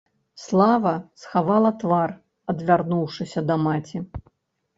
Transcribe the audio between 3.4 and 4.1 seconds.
да маці.